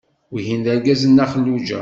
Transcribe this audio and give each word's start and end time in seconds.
Wihin 0.33 0.61
d 0.65 0.67
argaz 0.73 1.01
n 1.05 1.07
Nna 1.11 1.25
Xelluǧa. 1.31 1.79